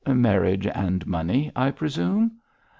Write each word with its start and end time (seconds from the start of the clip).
'Marriage 0.07 0.65
and 0.65 1.05
money, 1.05 1.51
I 1.55 1.69
presume.' 1.69 2.37